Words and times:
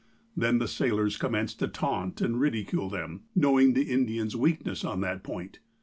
Then 0.35 0.57
the 0.57 0.67
sailors 0.67 1.15
commenced 1.15 1.59
to 1.59 1.67
taunt 1.67 2.21
and 2.21 2.39
ridicule 2.39 2.89
them, 2.89 3.21
knowing 3.35 3.75
the 3.75 3.83
Indians' 3.91 4.35
weakness 4.35 4.83
on 4.83 5.01
that 5.01 5.21
point. 5.21 5.59